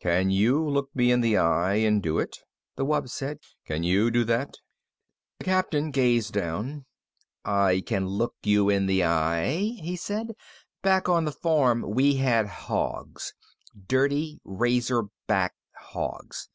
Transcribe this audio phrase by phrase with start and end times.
[0.00, 2.38] "Can you look me in the eye and do it?"
[2.74, 3.38] the wub said.
[3.64, 4.56] "Can you do that?"
[5.38, 6.86] The Captain gazed down.
[7.44, 10.34] "I can look you in the eye," he said.
[10.82, 13.32] "Back on the farm we had hogs,
[13.86, 16.48] dirty razor back hogs.